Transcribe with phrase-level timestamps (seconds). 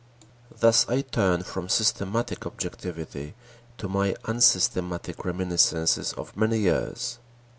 [0.59, 3.35] Thus I turn from systematic objectivity
[3.77, 7.19] to my unsystematic reminiscences of many years.